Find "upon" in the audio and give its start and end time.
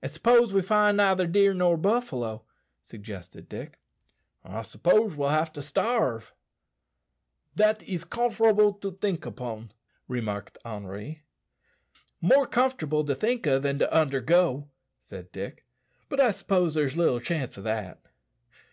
9.26-9.72